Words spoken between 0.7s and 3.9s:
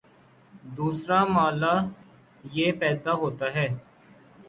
دوسرا مألہ یہ پیدا ہوتا ہے